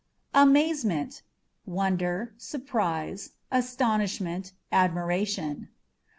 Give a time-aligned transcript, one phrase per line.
[0.33, 1.21] Amazementâ€"
[1.67, 5.69] wonder, surprise, astonishment, admiration.